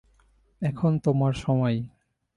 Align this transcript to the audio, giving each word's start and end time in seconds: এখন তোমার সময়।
এখন 0.61 0.91
তোমার 0.99 1.33
সময়। 1.33 1.77